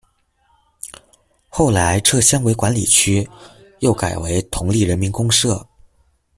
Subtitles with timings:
[1.47, 3.29] 后来撤乡为管理区，
[3.81, 5.63] 又改为桐丽人民公社。